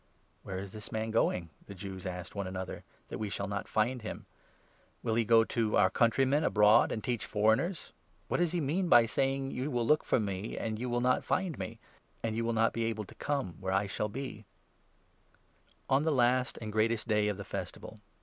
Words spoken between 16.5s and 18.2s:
and greatest day of the Festival, 37 water.'